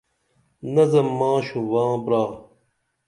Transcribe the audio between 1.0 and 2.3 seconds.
ماں شوباں برا